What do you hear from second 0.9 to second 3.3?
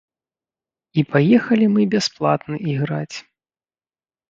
І паехалі мы бясплатны іграць.